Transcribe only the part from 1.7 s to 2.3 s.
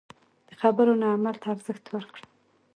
ورکړه.